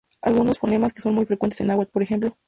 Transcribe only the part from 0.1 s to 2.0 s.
Algunos fonemas que son muy frecuentes en náhuatl